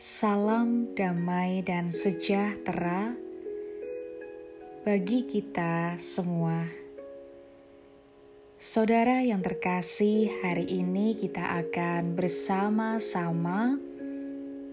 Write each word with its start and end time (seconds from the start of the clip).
Salam 0.00 0.96
damai 0.96 1.60
dan 1.60 1.92
sejahtera 1.92 3.12
bagi 4.80 5.28
kita 5.28 6.00
semua. 6.00 6.64
Saudara 8.56 9.20
yang 9.20 9.44
terkasih, 9.44 10.40
hari 10.40 10.64
ini 10.72 11.12
kita 11.20 11.44
akan 11.44 12.16
bersama-sama 12.16 13.76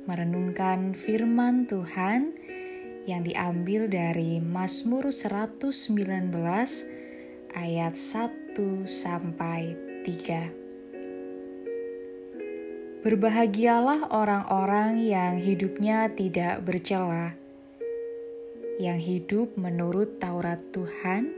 merenungkan 0.07 0.95
firman 0.95 1.67
Tuhan 1.67 2.31
yang 3.03 3.27
diambil 3.27 3.91
dari 3.91 4.39
Mazmur 4.39 5.11
119 5.11 6.31
ayat 7.51 7.99
1 7.99 8.55
sampai 8.87 9.75
3. 10.07 10.66
Berbahagialah 12.97 14.09
orang-orang 14.09 14.97
yang 14.97 15.37
hidupnya 15.37 16.09
tidak 16.17 16.65
bercela, 16.65 17.37
yang 18.81 18.97
hidup 18.97 19.53
menurut 19.53 20.17
Taurat 20.17 20.57
Tuhan. 20.73 21.29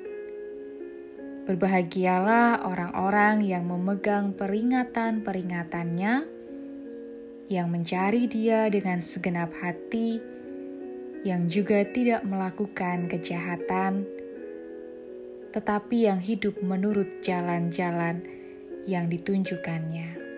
Berbahagialah 1.44 2.64
orang-orang 2.64 3.44
yang 3.44 3.68
memegang 3.68 4.32
peringatan-peringatannya, 4.40 6.24
yang 7.52 7.68
mencari 7.68 8.32
Dia 8.32 8.72
dengan 8.72 9.04
segenap 9.04 9.52
hati, 9.60 10.16
yang 11.28 11.52
juga 11.52 11.84
tidak 11.84 12.24
melakukan 12.24 13.12
kejahatan, 13.12 14.08
tetapi 15.52 16.08
yang 16.08 16.24
hidup 16.24 16.56
menurut 16.64 17.20
jalan-jalan 17.20 18.24
yang 18.88 19.12
ditunjukkannya. 19.12 20.29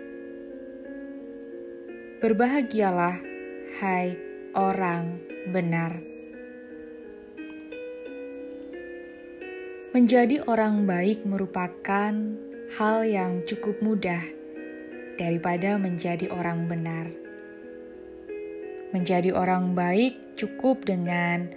Berbahagialah, 2.22 3.18
hai 3.82 4.14
orang 4.54 5.18
benar. 5.50 5.98
Menjadi 9.90 10.38
orang 10.46 10.86
baik 10.86 11.26
merupakan 11.26 12.14
hal 12.78 12.96
yang 13.02 13.42
cukup 13.42 13.74
mudah 13.82 14.22
daripada 15.18 15.74
menjadi 15.82 16.30
orang 16.30 16.70
benar. 16.70 17.10
Menjadi 18.94 19.34
orang 19.34 19.74
baik 19.74 20.38
cukup 20.38 20.86
dengan 20.86 21.50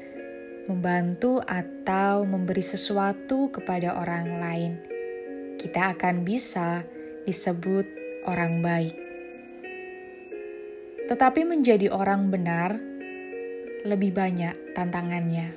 membantu 0.66 1.45
atau 1.45 2.26
memberi 2.26 2.66
sesuatu 2.66 3.54
kepada 3.54 4.02
orang 4.02 4.42
lain. 4.42 4.73
Kita 5.61 5.94
akan 5.94 6.26
bisa 6.26 6.82
disebut 7.22 7.86
orang 8.26 8.66
baik. 8.66 9.05
Tetapi 11.06 11.45
menjadi 11.45 11.94
orang 11.94 12.34
benar 12.34 12.81
lebih 13.86 14.17
banyak 14.17 14.73
tantangannya. 14.73 15.53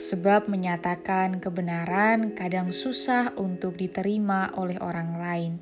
Sebab 0.00 0.48
menyatakan 0.48 1.36
kebenaran 1.36 2.32
kadang 2.32 2.72
susah 2.72 3.36
untuk 3.36 3.76
diterima 3.76 4.56
oleh 4.56 4.80
orang 4.80 5.10
lain. 5.20 5.52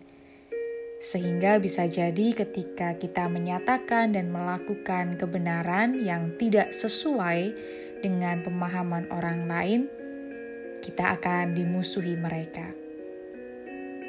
Sehingga 1.03 1.59
bisa 1.59 1.91
jadi 1.91 2.31
ketika 2.31 2.95
kita 2.95 3.27
menyatakan 3.27 4.15
dan 4.15 4.31
melakukan 4.31 5.19
kebenaran 5.19 5.99
yang 5.99 6.39
tidak 6.39 6.71
sesuai 6.71 7.51
dengan 8.07 8.47
pemahaman 8.47 9.11
orang 9.11 9.51
lain, 9.51 9.81
kita 10.79 11.19
akan 11.19 11.59
dimusuhi 11.59 12.15
mereka. 12.15 12.71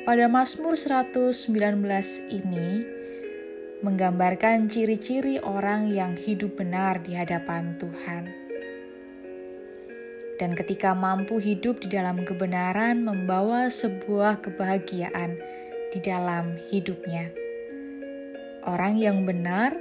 Pada 0.05 0.25
Mazmur 0.29 0.77
119 0.77 1.49
ini, 2.29 2.83
menggambarkan 3.81 4.69
ciri-ciri 4.69 5.41
orang 5.41 5.89
yang 5.89 6.13
hidup 6.13 6.53
benar 6.53 7.01
di 7.01 7.17
hadapan 7.17 7.73
Tuhan. 7.81 8.29
Dan 10.37 10.53
ketika 10.53 10.93
mampu 10.93 11.41
hidup 11.41 11.81
di 11.81 11.89
dalam 11.89 12.21
kebenaran, 12.21 13.01
membawa 13.01 13.73
sebuah 13.73 14.41
kebahagiaan 14.45 15.37
di 15.89 15.99
dalam 16.01 16.61
hidupnya. 16.69 17.33
Orang 18.65 19.01
yang 19.01 19.25
benar 19.25 19.73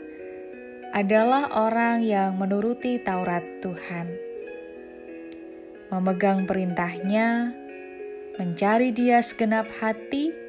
adalah 0.96 1.52
orang 1.52 2.00
yang 2.00 2.40
menuruti 2.40 2.96
Taurat 3.04 3.44
Tuhan, 3.60 4.08
memegang 5.92 6.48
perintahnya, 6.48 7.52
mencari 8.40 8.96
Dia 8.96 9.20
segenap 9.20 9.68
hati 9.80 10.39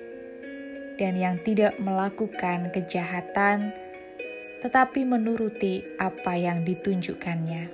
dan 1.02 1.18
yang 1.18 1.42
tidak 1.42 1.82
melakukan 1.82 2.70
kejahatan, 2.70 3.74
tetapi 4.62 5.02
menuruti 5.02 5.82
apa 5.98 6.38
yang 6.38 6.62
ditunjukkannya. 6.62 7.74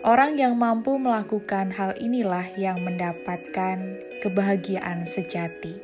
Orang 0.00 0.40
yang 0.40 0.56
mampu 0.56 0.96
melakukan 0.96 1.68
hal 1.76 1.92
inilah 2.00 2.48
yang 2.56 2.80
mendapatkan 2.80 4.00
kebahagiaan 4.24 5.04
sejati, 5.04 5.76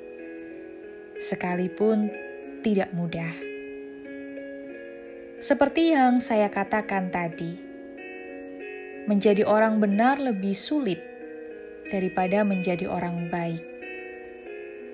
sekalipun 1.20 2.08
tidak 2.64 2.88
mudah. 2.96 3.30
Seperti 5.38 5.92
yang 5.92 6.24
saya 6.24 6.48
katakan 6.48 7.12
tadi, 7.12 7.60
menjadi 9.06 9.44
orang 9.44 9.76
benar 9.76 10.16
lebih 10.16 10.56
sulit 10.56 11.04
daripada 11.92 12.42
menjadi 12.48 12.88
orang 12.90 13.28
baik 13.30 13.77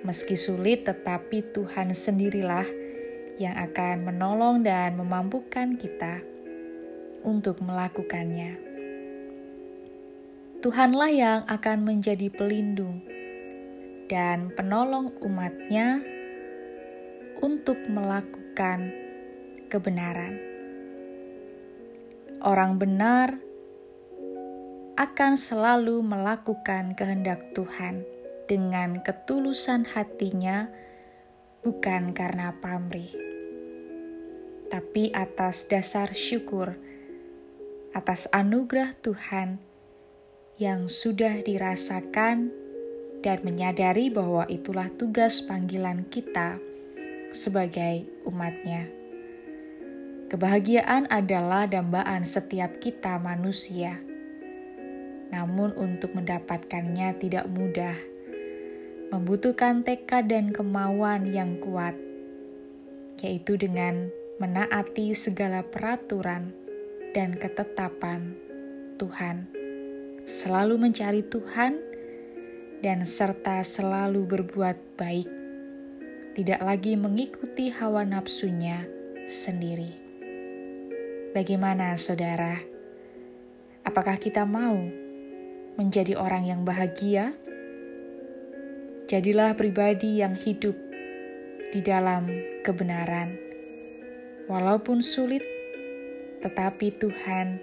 Meski 0.05 0.37
sulit, 0.37 0.85
tetapi 0.85 1.57
Tuhan 1.57 1.97
sendirilah 1.97 2.69
yang 3.41 3.57
akan 3.57 4.05
menolong 4.05 4.61
dan 4.61 5.01
memampukan 5.01 5.81
kita 5.81 6.21
untuk 7.25 7.65
melakukannya. 7.65 8.61
Tuhanlah 10.61 11.09
yang 11.09 11.41
akan 11.49 11.89
menjadi 11.89 12.29
pelindung 12.29 13.01
dan 14.13 14.53
penolong 14.53 15.17
umatnya 15.25 16.05
untuk 17.41 17.81
melakukan 17.89 18.93
kebenaran. 19.73 20.37
Orang 22.45 22.77
benar 22.77 23.41
akan 25.01 25.33
selalu 25.35 26.05
melakukan 26.05 26.93
kehendak 26.93 27.57
Tuhan 27.57 28.14
dengan 28.45 29.01
ketulusan 29.01 29.89
hatinya, 29.89 30.69
bukan 31.65 32.13
karena 32.13 32.57
pamrih, 32.61 33.13
tapi 34.69 35.13
atas 35.13 35.69
dasar 35.69 36.13
syukur 36.13 36.77
atas 37.95 38.27
anugerah 38.35 38.99
Tuhan 38.99 39.63
yang 40.59 40.91
sudah 40.91 41.47
dirasakan 41.47 42.51
dan 43.23 43.39
menyadari 43.47 44.11
bahwa 44.11 44.45
itulah 44.51 44.91
tugas 44.99 45.39
panggilan 45.47 46.03
kita 46.11 46.59
sebagai 47.31 48.05
umatnya. 48.27 48.91
Kebahagiaan 50.27 51.07
adalah 51.07 51.71
dambaan 51.71 52.27
setiap 52.27 52.83
kita 52.83 53.23
manusia. 53.23 54.03
Namun 55.31 55.71
untuk 55.79 56.19
mendapatkannya 56.19 57.15
tidak 57.23 57.47
mudah 57.47 57.95
membutuhkan 59.15 59.87
tekad 59.87 60.27
dan 60.27 60.51
kemauan 60.51 61.31
yang 61.31 61.63
kuat, 61.63 61.95
yaitu 63.23 63.55
dengan 63.55 64.11
menaati 64.43 65.15
segala 65.15 65.63
peraturan 65.63 66.51
dan 67.15 67.39
ketetapan 67.39 68.35
Tuhan, 68.99 69.47
selalu 70.27 70.83
mencari 70.83 71.23
Tuhan, 71.23 71.79
dan 72.83 73.07
serta 73.07 73.63
selalu 73.63 74.27
berbuat 74.27 74.99
baik, 74.99 75.31
tidak 76.35 76.59
lagi 76.67 76.99
mengikuti 76.99 77.71
hawa 77.71 78.03
nafsunya 78.03 78.83
sendiri. 79.31 79.95
Bagaimana, 81.31 81.95
saudara? 81.95 82.59
Apakah 83.87 84.19
kita 84.19 84.43
mau 84.43 84.75
menjadi 85.79 86.19
orang 86.19 86.51
yang 86.51 86.67
bahagia? 86.67 87.44
Jadilah 89.05 89.53
pribadi 89.53 90.25
yang 90.25 90.33
hidup 90.33 90.73
di 91.69 91.85
dalam 91.85 92.25
kebenaran. 92.65 93.37
Walaupun 94.49 95.05
sulit, 95.05 95.45
tetapi 96.41 96.89
Tuhan 96.97 97.61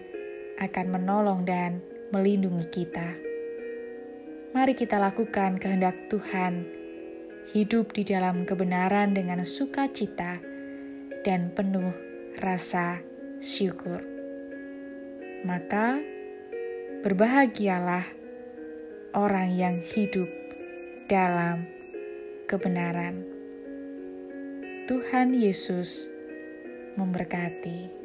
akan 0.61 0.85
menolong 0.93 1.41
dan 1.41 1.81
melindungi 2.13 2.69
kita. 2.69 3.17
Mari 4.53 4.77
kita 4.77 5.01
lakukan 5.01 5.57
kehendak 5.57 6.13
Tuhan, 6.13 6.61
hidup 7.57 7.89
di 7.89 8.05
dalam 8.05 8.45
kebenaran 8.45 9.17
dengan 9.17 9.41
sukacita 9.41 10.37
dan 11.25 11.49
penuh 11.57 11.89
rasa 12.37 13.01
syukur. 13.41 13.97
Maka, 15.41 15.97
berbahagialah 17.01 18.05
orang 19.17 19.57
yang 19.57 19.81
hidup 19.81 20.40
dalam 21.11 21.67
kebenaran. 22.47 23.27
Tuhan 24.87 25.35
Yesus 25.35 26.07
memberkati. 26.95 28.00